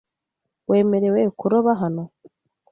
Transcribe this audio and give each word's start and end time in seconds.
Wemerewe 0.69 1.21
kuroba 1.39 1.71
hano? 1.81 2.03